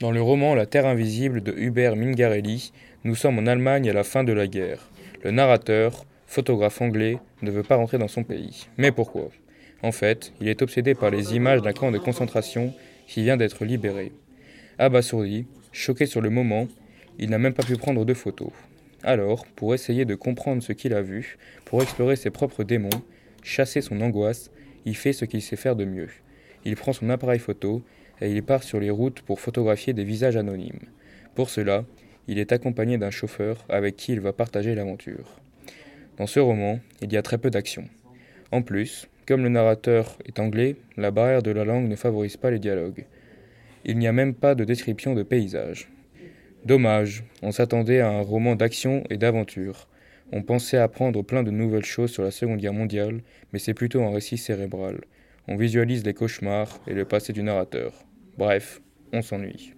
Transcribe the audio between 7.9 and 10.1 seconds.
dans son pays. Mais pourquoi? En